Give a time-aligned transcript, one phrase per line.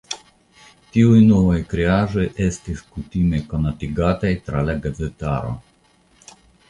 [0.93, 5.53] Tiuj novaj kreaĵoj estis kutime konatigataj tra la gazetaro.